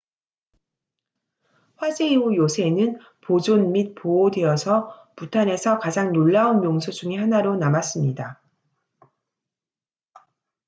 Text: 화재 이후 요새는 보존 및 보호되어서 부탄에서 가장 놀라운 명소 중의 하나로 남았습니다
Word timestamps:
화재 1.75 2.07
이후 2.07 2.35
요새는 2.35 2.97
보존 3.23 3.71
및 3.71 3.93
보호되어서 3.93 5.09
부탄에서 5.15 5.77
가장 5.77 6.11
놀라운 6.11 6.59
명소 6.61 6.91
중의 6.91 7.19
하나로 7.19 7.55
남았습니다 7.57 8.41